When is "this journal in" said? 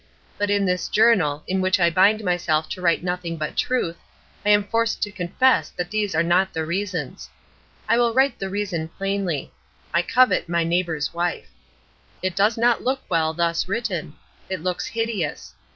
0.65-1.61